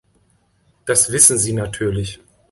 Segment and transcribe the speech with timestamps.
[0.87, 2.19] Das wissen Sie natürlich.